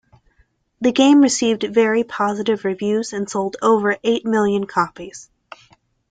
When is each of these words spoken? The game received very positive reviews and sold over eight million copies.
The 0.81 0.91
game 0.91 1.21
received 1.21 1.61
very 1.75 2.03
positive 2.03 2.65
reviews 2.65 3.13
and 3.13 3.29
sold 3.29 3.57
over 3.61 3.97
eight 4.03 4.25
million 4.25 4.65
copies. 4.65 5.29